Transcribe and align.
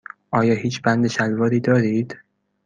آیا 0.31 0.53
هیچ 0.55 0.81
بند 0.81 1.07
شلواری 1.07 1.59
دارید؟ 1.59 2.17